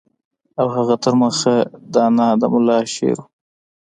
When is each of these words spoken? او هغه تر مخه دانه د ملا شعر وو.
او 0.59 0.67
هغه 0.75 0.95
تر 1.03 1.13
مخه 1.21 1.55
دانه 1.93 2.27
د 2.41 2.43
ملا 2.53 2.77
شعر 2.93 3.17
وو. 3.19 3.25